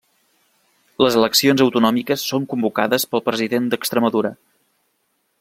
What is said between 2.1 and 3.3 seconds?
són convocades pel